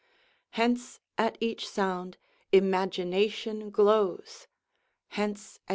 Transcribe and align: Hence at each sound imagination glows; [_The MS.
Hence 0.57 0.99
at 1.15 1.37
each 1.39 1.69
sound 1.69 2.17
imagination 2.51 3.69
glows; 3.69 4.47
[_The 5.11 5.29
MS. 5.33 5.59